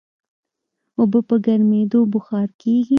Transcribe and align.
اوبه 0.99 1.19
په 1.27 1.35
ګرمېدو 1.45 1.99
بخار 2.13 2.47
کېږي. 2.61 2.89